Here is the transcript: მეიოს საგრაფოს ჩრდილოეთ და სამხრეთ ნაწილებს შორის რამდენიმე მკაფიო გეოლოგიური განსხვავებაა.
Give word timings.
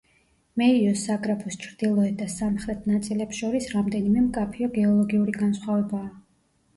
მეიოს 0.59 1.01
საგრაფოს 1.09 1.57
ჩრდილოეთ 1.65 2.15
და 2.21 2.25
სამხრეთ 2.35 2.87
ნაწილებს 2.91 3.41
შორის 3.41 3.67
რამდენიმე 3.73 4.23
მკაფიო 4.31 4.71
გეოლოგიური 4.79 5.37
განსხვავებაა. 5.37 6.09